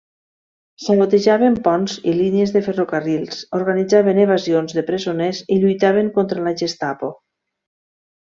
[0.83, 7.11] Sabotejaven ponts i línies de ferrocarrils, organitzaven evasions de presoners i lluitaven contra la Gestapo.